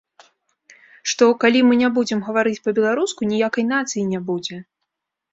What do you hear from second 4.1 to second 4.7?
не будзе.